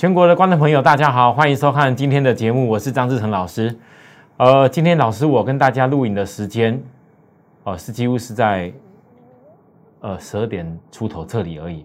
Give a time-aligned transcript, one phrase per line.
[0.00, 3.78] 全国的观众朋友，大家好，欢迎收看今天的节目，我是张志成老师。
[4.38, 6.82] 呃，今天老师我跟大家录影的时间，
[7.64, 8.72] 哦，是几乎是在
[10.00, 11.84] 呃十二点出头这里而已。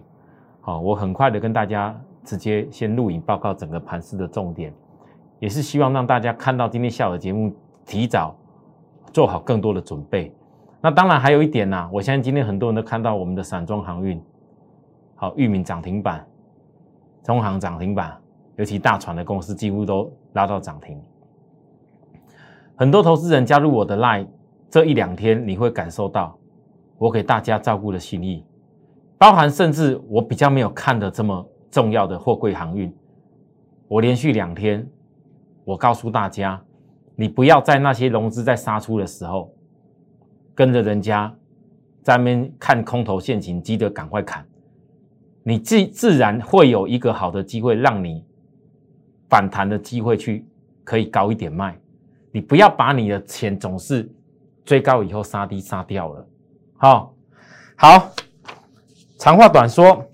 [0.62, 1.94] 好，我很快的跟大家
[2.24, 4.72] 直接先录影报告整个盘市的重点，
[5.38, 7.54] 也是希望让大家看到今天下午的节目，
[7.84, 8.34] 提早
[9.12, 10.34] 做好更多的准备。
[10.80, 14.18] 那当然还有一点呐，我相信今天很多人都看到我们的散装航运，
[15.16, 16.26] 好，域名涨停板。
[17.26, 18.16] 中行涨停板，
[18.54, 20.96] 尤其大船的公司几乎都拉到涨停。
[22.76, 24.28] 很多投资人加入我的 Line，
[24.70, 26.38] 这一两天你会感受到
[26.96, 28.46] 我给大家照顾的心意，
[29.18, 32.94] 包含甚至我比较没有看的这么重要的货柜航运，
[33.88, 34.88] 我连续两天，
[35.64, 36.62] 我告诉大家，
[37.16, 39.52] 你不要在那些融资在杀出的时候，
[40.54, 41.34] 跟着人家
[42.04, 44.46] 在那边看空头陷阱，急得赶快砍。
[45.48, 48.24] 你自自然会有一个好的机会，让你
[49.28, 50.44] 反弹的机会去
[50.82, 51.78] 可以高一点卖。
[52.32, 54.10] 你不要把你的钱总是
[54.64, 56.26] 追高以后杀低杀掉了。
[56.76, 57.14] 好，
[57.76, 58.10] 好，
[59.18, 60.10] 长话短说，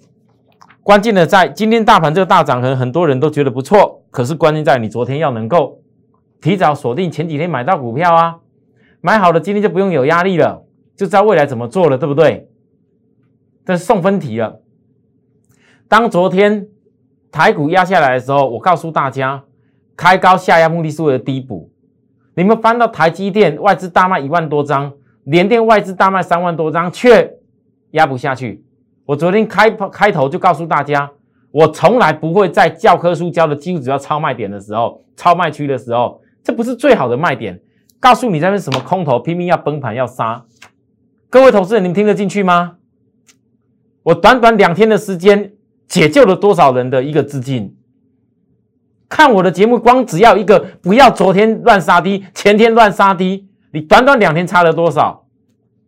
[0.82, 5.80] 关键的在今天大盘这个大涨，可能很多人都觉得不错，可是关键在你昨天要能够
[6.42, 8.38] 提早锁定前几天买到股票啊，
[9.00, 12.50] 买好了今天就不用有压力了，就知道未来怎么做了，对不对？
[13.64, 14.60] 这是送分题了。
[15.92, 16.68] 当昨天
[17.30, 19.44] 台股压下来的时候，我告诉大家，
[19.94, 21.70] 开高下压目的是为了低补。
[22.34, 24.90] 你们翻到台积电外资大卖一万多张，
[25.24, 27.34] 联电外资大卖三万多张，却
[27.90, 28.64] 压不下去。
[29.04, 31.10] 我昨天开开头就告诉大家，
[31.50, 37.60] 我从来不会在教科书教的几乎只要超卖点的时候、超卖区的时候，这不是最好的卖点。
[38.00, 40.42] 告诉你在那什么空头拼命要崩盘要杀，
[41.28, 42.76] 各位投资人，你们听得进去吗？
[44.04, 45.52] 我短短两天的时间。
[45.92, 47.76] 解救了多少人的一个资金？
[49.10, 55.28] 看我的节目，光只要一个不要昨天乱杀低，前天乱杀低，你短短两天差了多少？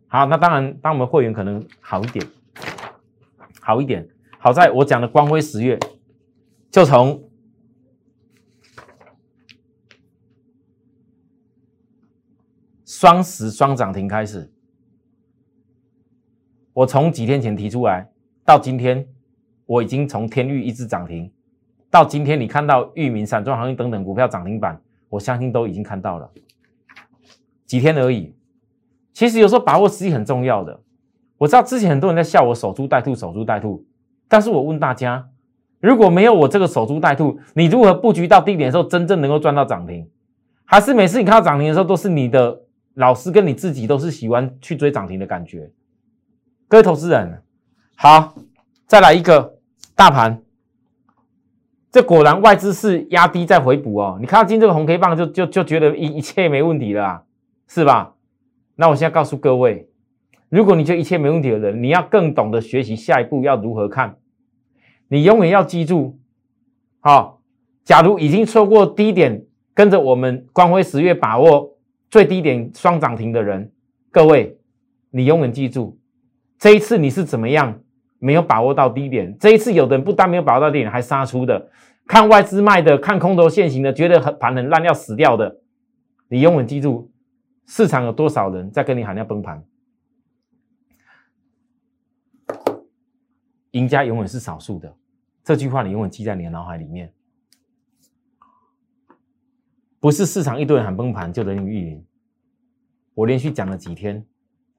[0.07, 2.23] 好，那当然，当我们会员可能好一点，
[3.61, 4.07] 好一点。
[4.37, 5.79] 好在我讲的光辉十月，
[6.69, 7.27] 就从
[12.85, 14.53] 双十双涨停开始，
[16.73, 18.11] 我从几天前提出来，
[18.45, 19.07] 到今天。
[19.65, 21.31] 我已经从天域一直涨停，
[21.89, 26.29] 到今天你看到域名、散装航运等等股票涨停板，我相信都已经看到了，
[27.65, 28.35] 几天而已。
[29.13, 30.79] 其实有时候把握时机很重要的。
[31.37, 33.85] 我知道之前很多人在笑我守株待兔，守株待兔。
[34.27, 35.27] 但是我问大家，
[35.79, 40.07] 如果没有我这个守株待兔，你如何布局到低点的时候真正能够赚到涨停？
[40.63, 42.61] 还是每次你看到涨停的时候，都是你的
[42.93, 45.71] 老师跟你自己都是喜欢去追涨停的感觉？
[46.67, 47.41] 各位投资人，
[47.95, 48.35] 好，
[48.85, 49.54] 再来一个。
[49.95, 50.41] 大盘，
[51.89, 54.17] 这果然外资是压低再回补哦。
[54.19, 57.23] 你看到今这个红 K 棒，就就就觉得一一切没问题了，
[57.67, 58.13] 是吧？
[58.75, 59.89] 那我现在告诉各位，
[60.49, 64.17] 如果你就一切没问题的人，你要更懂得学习下一步要如何看。
[65.07, 66.19] 你永远要记住，
[66.99, 67.39] 好，
[67.85, 71.77] 假如已经错过低点，跟着我们光辉十月把握
[72.09, 73.71] 最低点双涨停的人，
[74.11, 74.57] 各位，
[75.09, 75.97] 你永远记住，
[76.59, 77.79] 这一次你是怎么样？
[78.19, 81.69] 没有把握到低点，这一次有的人不但没有把握到低点，还杀出的，
[82.07, 85.61] 看外资卖的，看空头现行的，觉得很盘很烂要死掉的，
[86.27, 87.11] 你永远记住，
[87.65, 89.63] 市场有多少人在跟你喊要崩盘，
[93.71, 94.95] 赢家永远是少数的，
[95.43, 97.13] 这句话你永远记在你的脑海里面，
[99.99, 102.05] 不是市场一堆人喊崩盘就人云亦云，
[103.13, 104.25] 我连续讲了几天，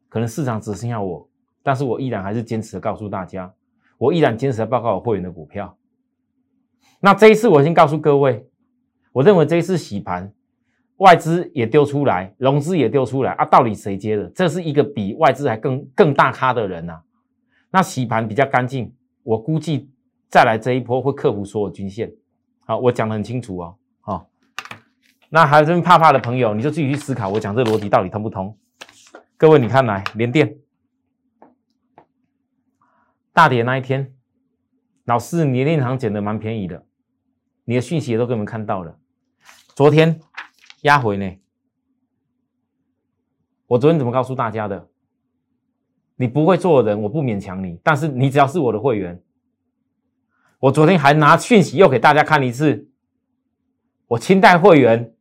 [0.09, 1.29] 可能市场只剩下我。
[1.67, 3.53] 但是我依然还是坚持的告诉大家，
[3.99, 5.77] 我依然坚持的报告我会员的股票。
[7.01, 8.49] 那这一次我先告诉各位，
[9.11, 10.33] 我认为这一次洗盘，
[10.99, 14.29] 外资也丢出来，融资也丢出来啊，到底谁接的？
[14.29, 17.01] 这是一个比外资还更更大咖的人呐。
[17.73, 18.95] 那洗盘比较干净，
[19.25, 19.91] 我估计
[20.29, 22.13] 再来这一波会克服所有均线。
[22.65, 23.75] 好，我讲的很清楚哦。
[24.03, 24.29] 好，
[25.31, 28.57] 那还是怕怕的朋友，你就自己去思考，我讲这逻辑到底通不通？
[29.37, 30.57] 各位，你看来连电。
[33.37, 34.15] 大跌那一天，
[35.05, 36.87] 老师，你的链行捡的蛮便宜的，
[37.67, 38.99] 你的讯息也都给我们看到了。
[39.75, 40.19] 昨天
[40.81, 41.37] 压回呢，
[43.67, 44.89] 我昨天怎么告诉大家的？
[46.17, 49.23] 你不会做人，我不勉强你，但是你只要是我的会员，
[50.59, 52.89] 我昨天还拿讯息又给大家看一次。
[54.07, 55.15] 我清代会员，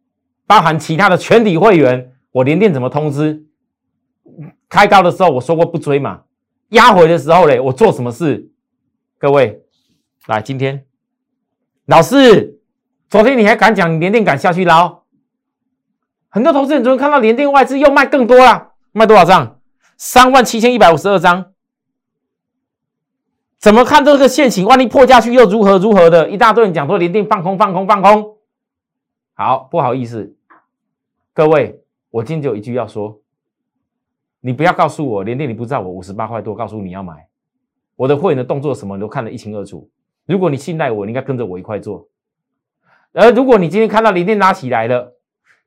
[0.47, 3.45] 包含其他的全体会员，我连电怎么通知？
[4.69, 6.23] 开高的时候我说过不追嘛。
[6.75, 8.51] 压回的时候嘞，我做什么事？
[9.17, 9.63] 各位，
[10.27, 10.85] 来，今天
[11.85, 12.59] 老师，
[13.09, 15.03] 昨天你还敢讲连电敢下去捞？
[16.29, 19.59] 很多投资人昨天看到连电外资又卖更多了，卖多少张？
[19.97, 21.53] 三万七千一百五十二张。
[23.57, 24.65] 怎么看这个线型？
[24.65, 26.29] 万一破下去又如何如何的？
[26.29, 28.37] 一大堆人讲说连电放空放空放空。
[29.33, 30.35] 好，不好意思，
[31.33, 33.21] 各位，我今天就有一句要说，
[34.45, 37.27] 你不要告诉我连电你不知道我五十八块多，告诉你要买，
[37.95, 39.89] 我的会员的动作什么你都看得一清二楚。
[40.27, 42.07] 如果你信赖我，你应该跟着我一块做。
[43.11, 45.15] 而如果你今天看到连电拉起来了，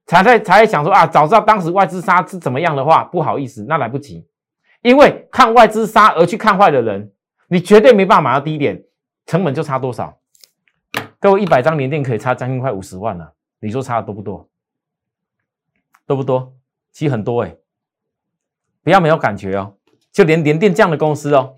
[0.06, 4.24] 才在才在想说啊，早知道当时外资杀是怎么样的话，不好意思，那来不及，
[4.82, 7.10] 因为看外资杀而去看坏的人，
[7.48, 8.84] 你绝对没办法买到低点，
[9.26, 10.16] 成本就差多少？
[11.18, 14.48] 各位一百张连电可以差将近快五十万了，你说差的多不多？
[16.06, 16.54] 多不多？
[16.92, 17.56] 其实很多哎，
[18.82, 19.74] 不要没有感觉哦，
[20.12, 21.54] 就连连电这样的公司哦，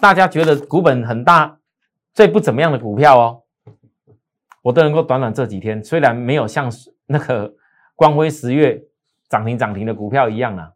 [0.00, 1.56] 大家觉得股本很大。
[2.14, 3.42] 最不怎么样的股票哦，
[4.60, 6.68] 我都能够短短这几天，虽然没有像
[7.06, 7.54] 那个
[7.94, 8.82] 光辉十月
[9.28, 10.72] 涨停涨停的股票一样啊，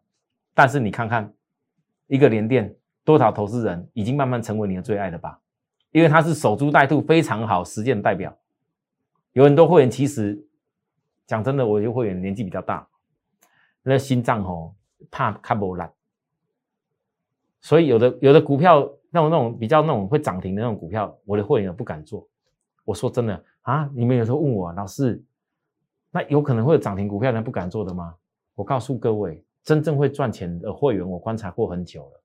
[0.53, 1.33] 但是你看看
[2.07, 5.37] 一个连电，多少投资人已经慢慢成为你的最爱了吧？
[5.91, 8.33] 因为它是守株待兔，非常好实践代表。
[9.33, 10.47] 有很多会员其实
[11.27, 12.87] 讲真的，我有会员年纪比较大，
[13.81, 14.73] 那心脏哦
[15.11, 15.91] 怕看不烂，
[17.61, 18.89] 所以有的有的股票。
[19.15, 22.27] 那种那种比较那种会涨停的那种股票，我的会员不敢做。
[22.83, 25.23] 我说真的啊，你们有时候问我老师，
[26.09, 28.15] 那有可能会有涨停股票，人不敢做的吗？
[28.55, 32.23] 我告诉各位，真正会赚钱的会员，我观察过很久了，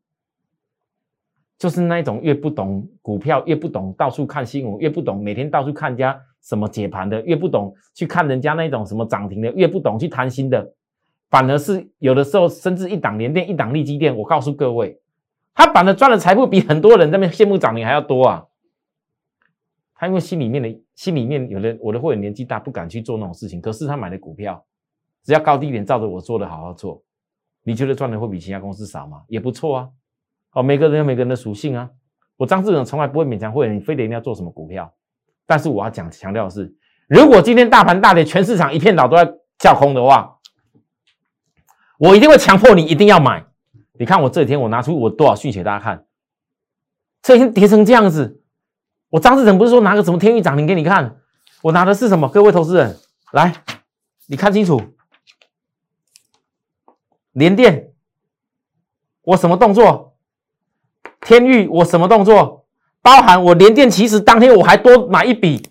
[1.59, 10.73] 就是那一种越不懂股票，越不懂到处看新闻，越不懂每天到处看人家什么解盘的，越不懂去看人家那种什么涨停的，越不懂去贪心的，
[11.31, 15.01] 反而是有的时候甚至一档连电，一档利基电，我告诉各位。
[15.55, 18.45] 他反而赚的财富比很多人在那羡慕涨停还要多啊！
[19.95, 23.61] 他因为心里面的心里面有的我的会员年纪大，不敢去做那种事情。
[23.61, 24.65] 可是他买的股票，
[25.25, 27.03] 只要高低点照着我做的好好做，
[27.65, 29.23] 你觉得赚的会比其他公司少吗？
[29.27, 29.89] 也不错啊！
[30.53, 31.91] 哦，每个人有每个人的属性啊。
[32.37, 34.95] 我张志勇从来不会勉强会员，你非得一定要做什么股票。
[35.45, 36.73] 但是我要讲强调的是，
[37.09, 39.29] 如果今天大盘大跌，全市场一片倒都在
[39.59, 40.38] 叫空的话，
[41.99, 43.45] 我一定会强迫你一定要买。
[43.99, 46.07] 你看我这几天我拿出我多少讯息给大家看，
[47.21, 48.41] 这已经跌成这样子，
[49.11, 51.17] 我张志成不是说拿个什么天域涨停给你看，
[51.63, 52.29] 我拿的是什么？
[52.29, 52.97] 各位投资人
[53.33, 53.65] 来，
[54.27, 54.81] 你看清楚，
[57.33, 57.93] 联电，
[59.23, 60.17] 我什么动作？
[61.21, 62.67] 天域我什么动作？
[63.03, 65.69] 包含我联电，其实当天我还多买一笔，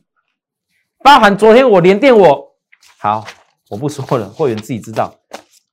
[1.03, 2.55] 包含昨天我联电我
[2.97, 3.25] 好，
[3.69, 5.15] 我不说了，会员自己知道，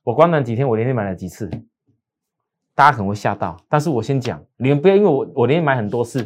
[0.05, 1.49] 我光那几天我连续买了几次。
[2.75, 6.21] 大家可能会吓到，但是我先讲，你们不要因为我我连续买很多次，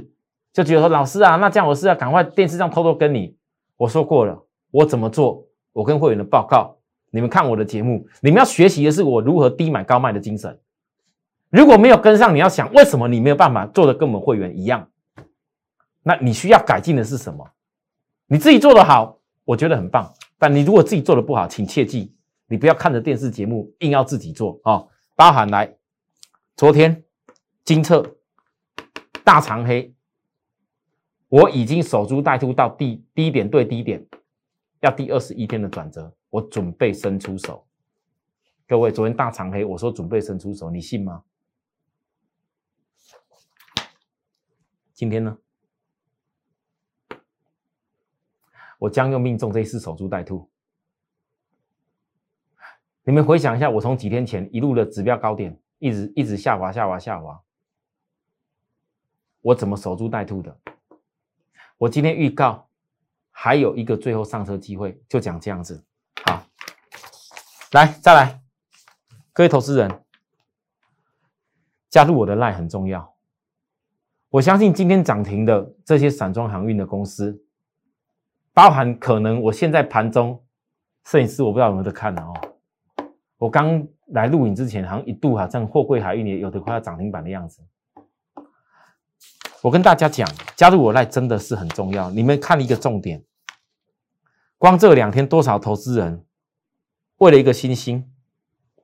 [0.52, 3.38] 就觉得说老师啊，那这样我是要赶快电视上偷偷跟你。
[3.78, 6.76] 我说过了，我怎么做，我跟会员的报告，
[7.12, 10.60] 你们看我的节目，你们要学习的是我如何低买高卖的精神。
[11.50, 14.90] 如果没有跟上，你要想为什么你没有办法做的跟我们会员一样？
[16.04, 17.48] 那你需要改进的是什么？
[18.28, 22.12] 你自己做的好，我觉得很棒，但你如果自己做的不好，请切记，
[22.50, 24.84] 你不要看着电视节目硬要自己做啊，
[25.16, 25.78] 包含来。
[26.56, 27.06] 昨天
[27.64, 28.18] 金策
[29.24, 29.94] 大长黑，
[31.30, 34.06] 我已经守株待兔到低低点对低点，
[34.82, 37.66] 要第二十一天的转折，我准备伸出手。
[38.68, 41.24] 各位，昨天大长黑，我说准备伸出手，你信吗？
[44.94, 45.38] 今天呢？
[48.80, 50.50] 我将用命中这一次守株待兔。
[53.10, 55.60] 你们回想一下，我从几天前一路的指标高点。
[55.80, 57.42] 一直一直下滑下滑下滑，
[59.42, 60.56] 我怎么守株待兔的？
[61.80, 62.70] 我今天预告
[63.32, 65.84] 还有一个最后上车机会，就讲这样子。
[66.24, 66.44] 好，
[67.72, 68.40] 来再来，
[69.34, 69.90] 各位投资人，
[71.90, 73.16] 加入我的 line 很重要。
[74.30, 77.44] 我相信今天涨停的这些散装航运的公司，
[78.54, 80.46] 包含可能我现在盘中
[81.06, 82.34] 摄影师我不知道有没有在看哦，
[83.40, 83.88] 我刚。
[84.12, 87.62] 来录影之前，好像一度好像货柜海运也有的快要涨停板的样子。
[89.62, 92.10] 我跟大家讲，加入我赖真的是很重要。
[92.10, 93.24] 你们看一个重点，
[94.58, 96.26] 光这两天多少投资人
[97.18, 98.12] 为了一个新星，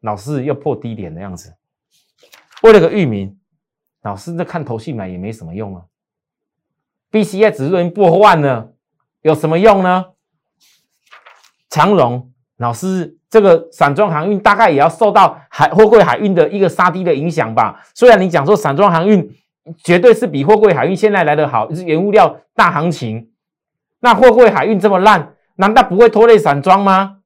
[0.01, 1.53] 老是要破低点的样子；
[2.61, 3.39] 为了个域名，
[4.03, 5.85] 老是在看头绪买也没什么用啊。
[7.09, 8.75] B C I 指数已经破万了，
[9.23, 10.13] 有什么用呢？
[11.67, 13.17] 长荣老师。
[13.27, 17.83] 这个散装航运大概也要受到海货柜海运的一个杀低的影响吧。
[17.93, 19.29] 虽然你讲说散装航运
[19.83, 23.31] 绝对是比货柜海运现在来的好，是原物料大行情。
[23.99, 25.33] 那货柜海运这么烂？
[25.57, 27.17] 难道不会拖累散装吗？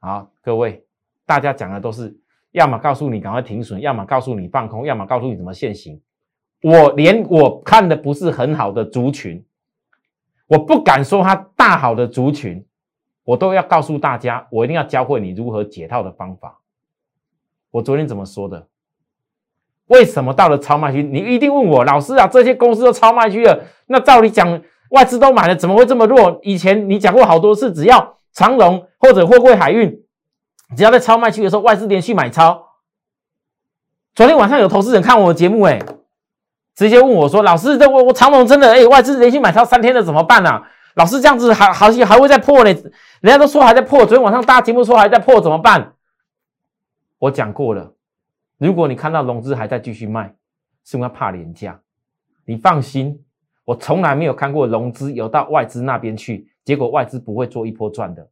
[0.00, 0.84] 好，各位，
[1.24, 2.18] 大家讲的都是
[2.50, 6.00] 要么告诉你赶快停损，要么告诉你放空，要么告诉你怎么现行。
[6.60, 9.44] 我连我看的不是很好的族群，
[10.48, 12.66] 我不敢说它大好的族群，
[13.24, 16.60] 我都要告诉大家，我一定要教会你如何解套的方法。
[17.70, 18.66] 我昨天怎么说的？
[19.86, 22.26] 为什么到了超卖区，你一定问我老师啊？
[22.26, 26.38] 这些公司都超卖区了，那照理讲外资都买了，怎么会这么弱？
[26.42, 30.02] 以前你讲过好多次，只要长荣或者货柜海运，
[30.76, 32.68] 只要在超卖区的时候，外资连续买超。
[34.14, 35.78] 昨天晚上有投资人看我的节目，哎，
[36.74, 40.62] 直接问我说：“老师，这我我长荣真的哎，外资连续买超三天了，怎么办呢？
[40.94, 42.70] 老师这样子还好像还会再破呢？
[43.20, 45.94] 人家都说还在破，昨天晚上大家节目说还在破，怎么办？”
[47.18, 47.92] 我讲过了。
[48.58, 50.34] 如果你看到融资还在继续卖，
[50.84, 51.80] 是因为怕廉价。
[52.44, 53.24] 你放心，
[53.64, 58.28] 我从来没有看过融资游到外资那边去，结果外资不会做一波赚的。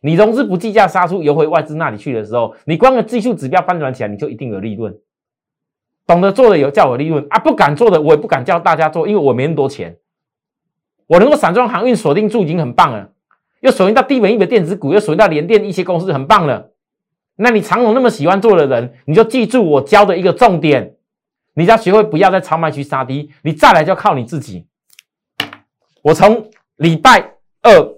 [0.00, 4.96] 你融资不计价杀出游回外资那里去的时候，你光个技术指标翻转起来，你就一定有利润。
[6.06, 9.96] 懂得做的有叫我利润啊，不敢做的我也不敢叫大家做，因为我没那么多钱。
[11.08, 13.10] 我能够散装航运锁定住已经很棒了，
[13.60, 16.70] 又锁定到低本一的电子股，又锁定到联电一些公司，很棒了。
[17.34, 20.96] 那你长荣那么喜欢做的人，你就记住我教的一个重点，
[21.54, 24.66] 你要学会不要在超卖区杀低，你再来就靠你自己。
[26.02, 27.94] 我从礼拜二，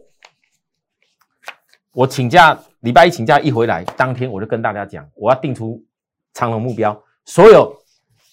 [1.92, 5.82] 我请假，礼拜一请假一回来，当天我就跟大家讲，我要定出
[6.32, 7.02] 长荣目标。
[7.24, 7.76] 所有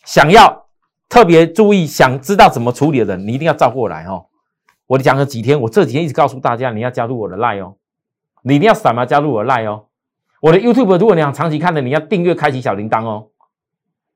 [0.05, 0.67] 想要
[1.09, 4.25] 特别注意、想知道怎么处理的人，你一定要照过来哦。
[4.87, 7.75] 我讲了几天，我这几天一直告诉大家，你要加入我的 line 哦，
[8.41, 9.85] 你一定要扫码加入我的 line 哦。
[10.41, 13.27] 我的 YouTube，如果你想长期看的，你要订阅、开启小铃铛哦。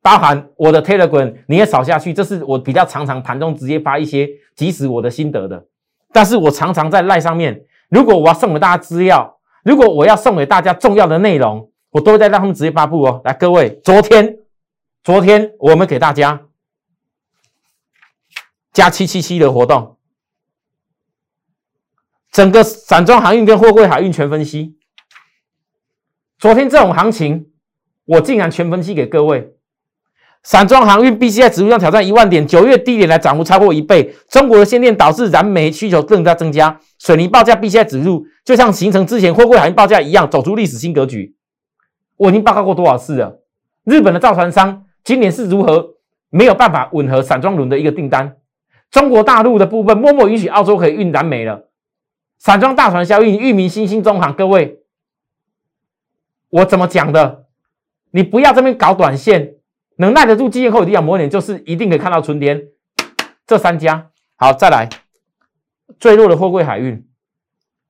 [0.02, 2.14] 包含我的 Telegram，你也扫下去。
[2.14, 5.68] 这是我比较常常盘中直接发一些即时我的心得的。
[6.12, 13.22] 但是我常常在赖上面，如果我要送给大家资料，如果我要送给大家重要的内容，我都会在让他们直接发布哦。
[13.26, 14.38] 来，各位，昨天，
[15.04, 16.42] 昨天我们给大家
[18.74, 19.98] 加七七七的活动，
[22.32, 24.78] 整个散装航运跟货柜海运全分析。
[26.40, 27.48] 昨天这种行情，
[28.06, 29.54] 我竟然全分析给各位。
[30.42, 34.16] 散装航运 B C I 指数上挑战一万点，九月低点来涨幅超过一倍。
[34.30, 41.36] 中国的限电导致燃煤需求更加增加，水泥报价 B C I 指数就像形成之前货柜海运报价一样，走出历史新格局。
[42.18, 43.42] 我已经报告过多少次了？
[43.84, 45.96] 日本的造船商今年是如何
[46.30, 48.38] 没有办法吻合散装轮的一个订单？
[48.90, 51.68] 中国大陆的部分默默允许澳洲可以运燃煤了。
[52.44, 54.80] 散装大船效应，裕民、新兴、中航，各位。
[56.50, 57.46] 我怎么讲的？
[58.10, 59.58] 你不要这边搞短线，
[59.98, 62.64] 能耐得住基业后低价磨点，就是一定可以看到春天。
[63.46, 64.90] 这三家好，再来
[66.00, 67.08] 最弱的货柜海运，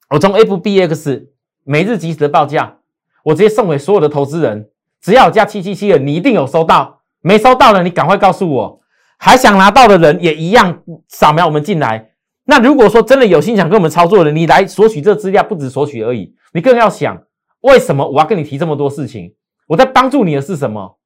[0.10, 1.27] 我从 FBX
[1.63, 2.79] 每日即时的报价，
[3.24, 7.03] 我直接送给所有的投资人，只要加七七七的，你一定有收到。
[7.22, 8.81] 没收到的，你赶快告诉我。
[9.17, 12.11] 还想拿到的人也一样，扫描我们进来。
[12.45, 17.24] 那如果说真的有心想跟我们操作的，你来索取这资料，不止索取而已，你更要想。
[17.62, 19.36] 为什么我要跟你提这么多事情？
[19.67, 20.98] 我在帮助你的是什么？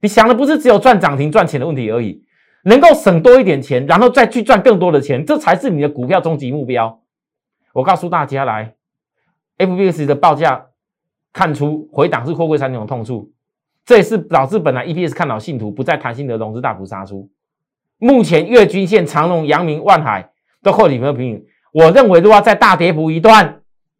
[0.00, 2.24] 你想的不是只有赚涨停赚钱的问题而已，
[2.64, 7.02] 能够省多一点钱，然后再去赚更多的钱，这才是你的股票终极目标。
[7.74, 8.74] 我告诉大家，来
[9.58, 10.68] ，FBS 的报价
[11.32, 13.30] 看出回档是货柜三种痛处，
[13.84, 17.30] 这也是导致本来 EPS 看好信徒不再谈新的融资大幅杀出。
[17.98, 20.30] 目前月均线长隆、阳明、万海
[20.62, 23.54] 都后底没有平，我认为如果在大跌幅一段。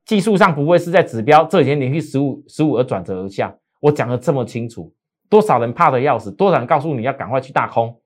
[0.04, 4.90] 技术上不会是在指标这几天连续十五十五而转折而下，我讲的这么清楚，
[5.28, 8.00] 多少人怕的要死，多少人告诉你要赶快去大空，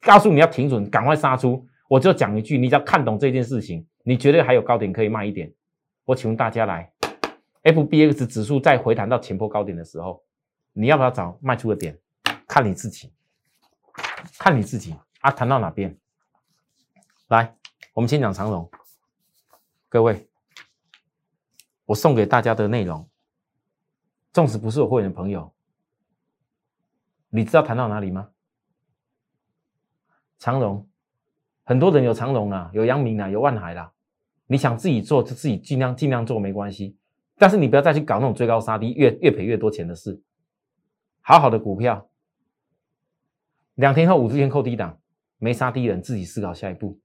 [0.00, 5.48] 告诉你要停准，赶快杀出，我就讲一句，你只要看懂这件事情，你绝对还有高点可以卖一点。
[6.04, 6.90] 我请问大家来
[7.62, 10.20] ，FBX 指数再回弹到前波高点的时候，
[10.72, 11.96] 你要不要找卖出的点？
[12.48, 13.12] 看你自己，
[14.36, 15.96] 看你自己啊，谈到哪边？
[17.28, 17.54] 来，
[17.96, 18.70] 我们先讲长荣，
[19.88, 20.28] 各位。
[21.86, 23.08] 我送给大家的内容，
[24.34, 25.50] 纵使不是我会员的朋友，
[27.30, 28.28] 你知道谈到哪里吗？
[30.38, 30.86] 长荣，
[31.64, 33.90] 很多人有长荣啊，有阳明啊，有万海啦。
[34.46, 36.98] 你想自己做就自己尽量尽量做没关系，
[37.38, 40.22] 但是你不要再去搞那种追高杀低、越越赔越多钱的事。
[41.22, 42.10] 好好的股票，
[43.76, 45.00] 两天后五十天扣低档，
[45.38, 47.00] 没杀低人自己思考下一步。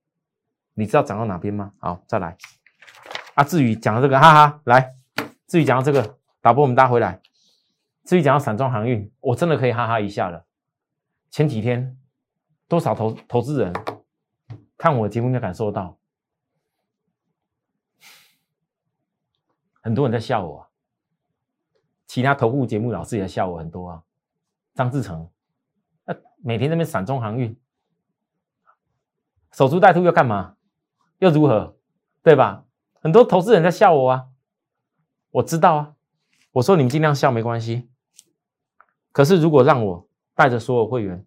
[0.74, 1.74] 你知道涨到哪边吗？
[1.80, 2.38] 好，再来。
[3.36, 4.94] 啊，至于讲到这个，哈哈，来，
[5.48, 7.22] 至于讲到这个，导播我们搭回来。
[8.04, 10.46] 至于讲到散装航运，我真的可以哈哈一下了。
[11.30, 11.98] 前几天
[12.68, 13.74] 多少投投资人
[14.78, 15.98] 看我节目应该感受到，
[19.82, 20.68] 很多人在笑我，
[22.08, 24.04] 其他投顾节目老师也笑我很多啊。
[24.74, 25.30] 张志成，
[26.06, 27.56] 那每天在那边散装航运，
[29.52, 30.58] 守株待兔要干嘛？
[31.22, 31.78] 又如何？
[32.24, 32.66] 对吧？
[33.00, 34.26] 很多投资人在笑我啊，
[35.30, 35.94] 我知道啊。
[36.54, 37.90] 我说你们尽量笑没关系。
[39.12, 41.24] 可是如果让我带着所有会员，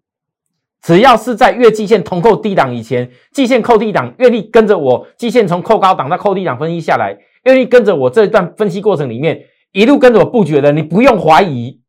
[0.83, 11.81] 只要是在月季线同扣低档以前，季线扣低档，愿意跟着我，季线从扣高档到扣低档分析下来，愿意跟着我这一段分析过程里面一路跟着我布局的，你不用怀疑，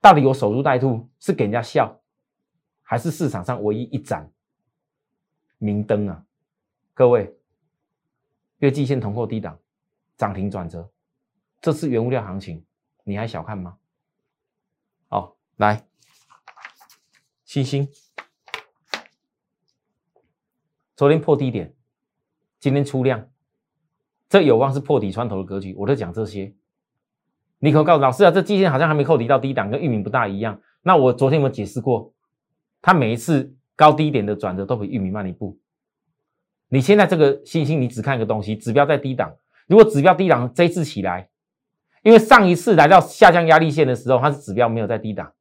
[0.00, 2.00] 到底我守株待兔是给人家笑，
[2.82, 4.30] 还是市场上唯一一盏
[5.58, 6.24] 明灯啊？
[6.94, 7.36] 各位，
[8.58, 9.58] 月季线同扣低档，
[10.16, 10.90] 涨停转折，
[11.60, 12.64] 这次原物料行情，
[13.04, 13.78] 你还小看吗？
[15.08, 15.84] 好，来。
[17.44, 17.88] 星星，
[20.94, 21.74] 昨天破低点，
[22.60, 23.30] 今天出量，
[24.28, 25.74] 这有望是破底穿头的格局。
[25.74, 26.54] 我在讲这些，
[27.58, 30.60] 你可告诉老师啊，这季线好像还没扣底到低档，跟玉米不大一样。
[30.82, 32.12] 那我昨天有解释过，
[32.82, 35.56] 它每一次高低点的转折都比玉米慢一步。
[36.68, 39.32] 你现在这个星星，你只看一个东西，指标在低档。
[39.68, 41.28] 如果指标低档这一次起来，
[42.02, 45.32] 因为上一次来到下降压力线的时候，它是指标没有在低档。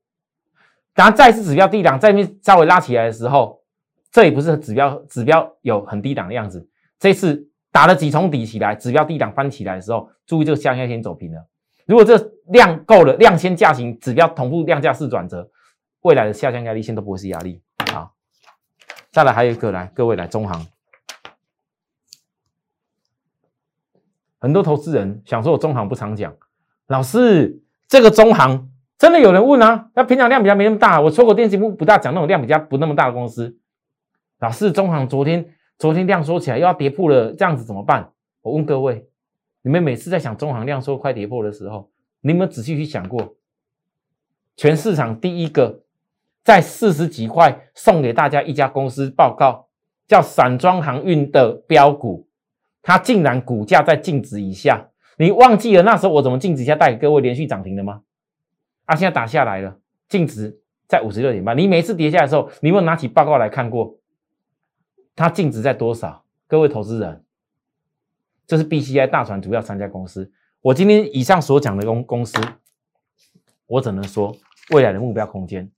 [0.93, 3.63] 然后再次指标低档，在面稍微拉起来的时候，
[4.11, 6.69] 这也不是指标，指标有很低档的样子。
[6.99, 11.47] 这次打了几重底起来，指标低档翻起来的时候，注意这个下压线走平了。
[11.87, 12.17] 如果这
[12.49, 15.49] 量够了，量先价行，指标同步量价式转折，
[16.01, 17.61] 未来的下降压力线都不会是压力。
[19.17, 20.67] 再来还有一个来，各位来中行，
[24.37, 26.37] 很多投资人想说我中行不常讲，
[26.85, 28.69] 老师这个中行。
[28.99, 29.89] 真的有人问啊？
[29.95, 33.57] 那平常量比较没那么大，我说过电视不不大讲那种量比较不那么大的公司。
[34.37, 38.13] 老师，中行昨天昨天量缩起来又要跌破了，这样子怎么办？
[38.43, 39.09] 我问各位，
[39.63, 41.89] 你们每次在想中行量缩快跌破的时候，
[42.21, 43.35] 你有没有仔细去想过？
[44.55, 45.81] 全市场第一个
[46.47, 49.67] 在四十几块送给大家一家公司报告，
[50.07, 52.29] 叫散装航运的标股，
[52.81, 54.89] 它竟然股价在净值以下。
[55.17, 58.03] 你忘记了那时候我怎么净值下带给各位连续涨停的吗？
[58.85, 61.53] 啊，现在打下来了，净值在五十六点八。
[61.53, 63.99] 你每次跌下来的时候，你有没有拿起报告来看过？
[65.17, 66.23] 它净值在多少？
[66.47, 67.25] 各位投资人，
[68.45, 70.31] 这是 B C I 大船主要三家公司。
[70.61, 72.39] 我今天以上所讲的公公司，
[73.65, 74.33] 我只能说
[74.69, 75.69] 未来的目标空间，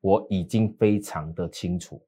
[0.00, 2.00] 我已经非常的清楚。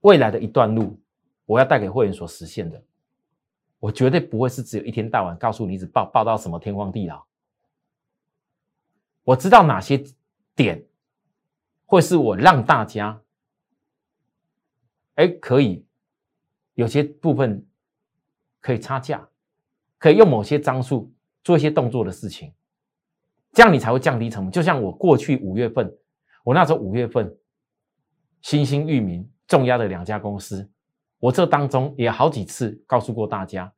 [0.00, 0.98] 未来的一段路，
[1.44, 2.82] 我要带给会员所实现的。
[3.80, 7.24] 我绝对不会是只有一天到晚告诉你，只报报到什么天荒地老。
[9.22, 10.02] 我知道哪些
[10.54, 10.84] 点
[11.84, 13.22] 会是我让大家，
[15.14, 15.84] 哎，可以
[16.74, 17.64] 有些部分
[18.60, 19.28] 可以差价，
[19.98, 21.12] 可以用某些张数
[21.44, 22.52] 做一些动作的事情，
[23.52, 24.52] 这样你才会降低成本。
[24.52, 25.92] 就像我过去五月份，
[26.44, 27.34] 我那时候五月份，
[28.42, 30.70] 新兴域名重压的两家公司。
[31.20, 33.72] 我这当中也好几次告诉过大家，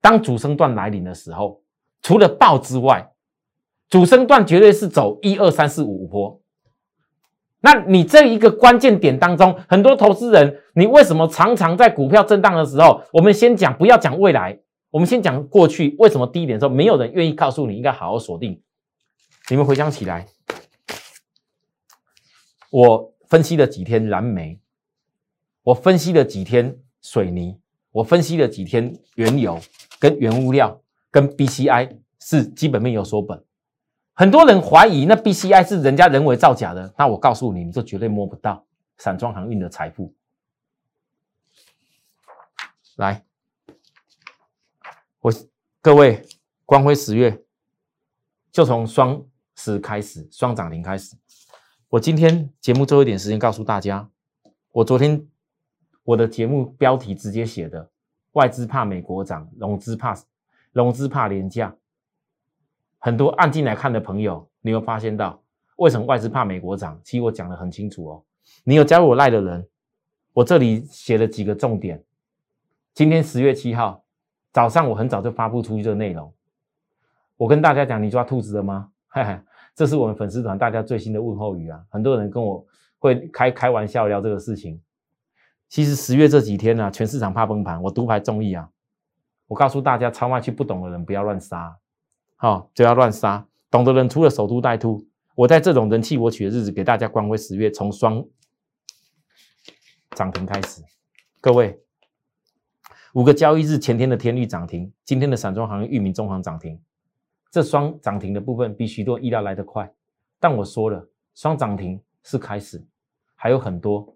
[0.00, 1.62] 当主升段来临的时候，
[2.02, 3.12] 除了爆之外，
[3.88, 6.40] 主升段绝对是走一二三四五波。
[7.60, 14.58] 那你这一个关键点当中，很多投资人，你为什么常常在股票震荡的时候，我们先讲不要讲未来，
[14.90, 18.60] 我们先讲过去，为什么低点的时候没有人愿意告诉你应该好好锁定？
[19.50, 20.28] 你们回想起来，
[22.70, 24.60] 我分析了几天蓝莓。
[25.62, 27.60] 我分析了几天水泥，
[27.90, 29.60] 我分析了几天原油
[29.98, 33.44] 跟原物料跟 BCI 是基本面有所本。
[34.14, 38.64] 很多人怀疑那 BCI 是人家人为造假的，那我告诉你，你就绝对摸不到
[38.98, 40.14] 散装航运的财富。
[42.96, 43.24] 来，
[45.20, 45.32] 我
[45.82, 46.24] 各位
[46.64, 47.42] 光辉十月
[48.50, 49.22] 就从双
[49.62, 51.16] 是开始，双涨停开始。
[51.88, 54.08] 我今天节目最后一点时间告诉大家，
[54.72, 55.26] 我昨天。
[56.02, 57.88] 我的节目标题直接写的：
[58.32, 60.18] 外资怕美国涨，融资怕
[60.72, 61.76] 融资怕廉价。
[62.98, 65.40] 很多按进来看的朋友，你会发现到
[65.76, 66.98] 为什么外资怕美国涨？
[67.04, 68.24] 其实我讲的很清楚哦。
[68.64, 69.68] 你有加入我赖的人，
[70.32, 72.02] 我这里写了几个重点。
[72.92, 74.02] 今天十月七号
[74.52, 76.32] 早上，我很早就发布出去这个内容。
[77.36, 78.90] 我跟大家讲，你抓兔子了吗？
[79.06, 79.38] 嘿嘿，
[79.74, 81.82] 这是我们粉丝团大家最新的问候语啊！
[81.88, 82.66] 很多人跟我
[82.98, 84.80] 会开开玩笑聊这个事情。
[85.68, 88.68] 其实十月这几天呢，全市场怕崩盘，我独排众议啊！
[89.46, 91.76] 我告诉大家，超卖区不懂的人不要乱杀，
[92.36, 95.06] 好就要乱杀，懂的人除了守株待兔。
[95.36, 98.24] 我在这种人气我取的日子，给大家光辉十月从双
[100.10, 100.82] 涨停开始。
[101.40, 101.80] 各位，
[103.14, 106.78] 五个交易日前天的天域涨停，今天的散装行业、域名、中行涨停，
[107.50, 109.92] 这双涨停的部分比许多意料来得快。
[110.38, 112.82] 但我说了，双涨停是开始，
[113.34, 114.14] 还有很多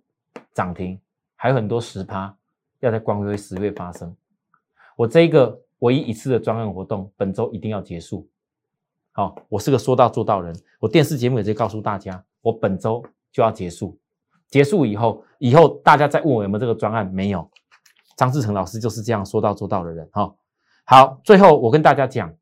[0.53, 0.99] 涨停，
[1.35, 2.35] 还有很多十趴
[2.81, 4.15] 要在光辉十月发生。
[4.97, 8.29] 我这一个唯一一次的专案活动，本周一定要结束。
[9.13, 13.99] 好，我是个说到做到人，我电视节目也在告诉大家，我本周就要结束。
[14.49, 17.49] 结束以后，以后大家再问我有没有这个专案，没有。
[18.17, 20.33] 张志成老师就是这样说到做到的人哈。
[20.85, 22.33] 好，最后我跟大家讲，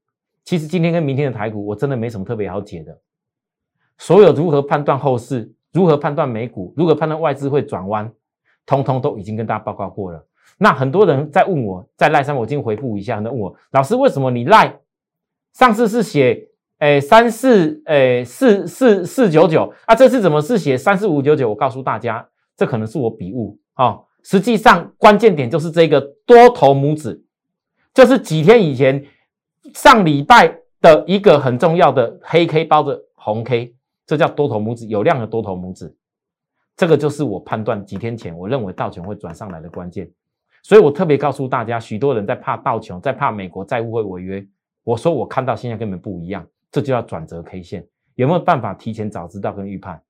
[0.45, 2.99] 其实今天跟明天的台股，我真的没什么特别好解的。
[3.99, 8.13] 所有如何判断后市，如何判断美股，如何判断外资会转弯，
[8.67, 10.27] 通通都已经跟大家报告过了。
[10.59, 14.81] 那很多人在问我，在赖上我今天回复一下，很多人问我老师为什么你赖
[15.53, 21.49] 上次是写诶三四诶四四四九九啊，这次怎么是写三四五九九？
[21.49, 24.01] 我告诉大家，这可能是我笔误啊。
[24.25, 27.25] 实际上关键点就是这个多头拇指，
[27.95, 29.05] 就是几天以前
[29.75, 33.75] 上礼拜的一个很重要的黑 K 包着红 K，
[34.07, 35.95] 这叫多头拇指，有量的多头拇指。
[36.77, 40.11] 这个就是我判断几天前我认为道琼会转上来的关键。
[40.63, 44.47] 所以我特别告诉大家，许多人在怕道琼，在怕美国债务会违约。
[44.85, 47.87] 我说我看到现在根本不一样，这就叫转折 K 线。
[48.15, 50.03] 有没有办法提前早知道跟预判？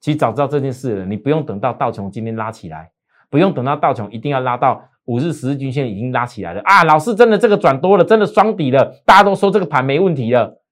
[0.00, 2.92] 其实早知道这件事了，你不用等到道琼今天拉起来，
[3.30, 6.82] 不用等到道琼一定要拉到五日、十日均线已经拉起来了啊！
[6.84, 10.62] 老师真的这个转多了，真的双底了，大家都说这个盘没问题了。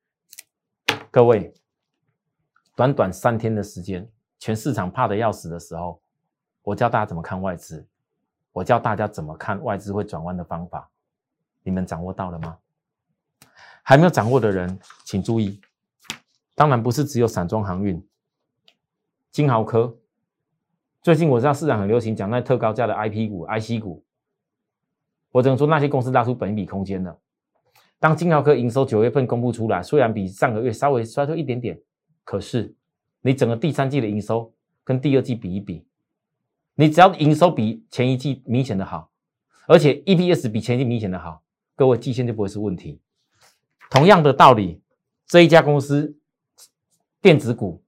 [1.10, 1.52] 各位，
[2.74, 6.00] 短短三天的时间，全市场怕的要死的时候，
[6.62, 7.86] 我教大家怎么看外资。
[8.52, 10.90] 我教大家怎么看外资会转弯的方法，
[11.62, 12.58] 你们掌握到了吗？
[13.82, 15.58] 还没有掌握的人，请注意。
[16.54, 18.06] 当然不是只有散装航运、
[19.30, 19.96] 金豪科。
[21.00, 24.04] 最近我知道市场很流行讲那特高价的 I P 股、I C 股，
[25.32, 27.18] 我只能说那些公司拉出本一笔空间了。
[27.98, 31.80] 当金豪科营收九月份公布出来，虽然比上个月稍微衰退一点点，
[32.22, 32.74] 可是
[33.22, 34.52] 你整个第三季的营收
[34.84, 35.84] 跟第二季比一比。
[36.74, 39.10] 你只要营收比前一季明显的好，
[39.66, 41.42] 而且 EPS 比前一季明显的好，
[41.76, 43.00] 各位季线就不会是问题。
[43.90, 44.80] 同样的道理，
[45.26, 46.16] 这一家公司
[47.20, 47.82] 电子股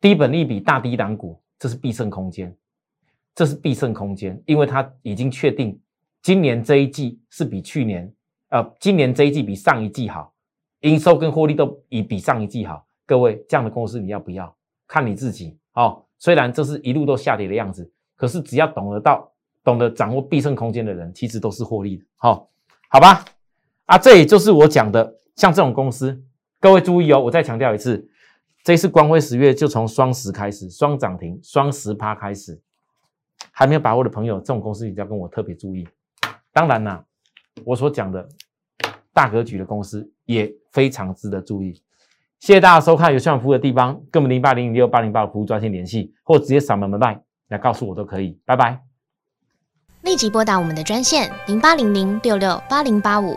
[0.00, 2.56] 低本利比大低档股，这是必胜空间，
[3.34, 5.78] 这是必胜空间，因为它已经确定
[6.22, 8.12] 今年这一季是比去年，
[8.48, 10.32] 呃，今年这一季比上一季好，
[10.80, 12.86] 营收跟获利都比比上一季好。
[13.06, 14.54] 各位这样的公司你要不要？
[14.86, 16.04] 看你自己哦。
[16.18, 17.90] 虽然这是一路都下跌的样子。
[18.16, 19.32] 可是只要懂得到、
[19.64, 22.04] 懂得掌握必胜空间的人，其实都是获利的。
[22.16, 22.50] 好，
[22.90, 23.24] 好吧，
[23.86, 26.22] 啊，这也就是我讲的，像这种公司，
[26.60, 28.06] 各位注意哦，我再强调一次，
[28.62, 32.60] 这次光辉十月就从双十开始，双涨停、双十趴开始，
[33.50, 35.88] 还没有把握的朋友，这种公司你要跟我特别注意。
[36.52, 37.04] 当然啦，
[37.64, 38.28] 我所讲的
[39.12, 41.74] 大格局的公司也非常值得注意。
[42.38, 47.22] 谢谢大家收看有需要服务的地方，跟我们零八零零六八零八服务专线联系，或直接扫描门麦。
[47.48, 48.80] 来告诉我都可以，拜拜。
[50.02, 53.36] 立即拨打我们的专线零八零零六六八零八五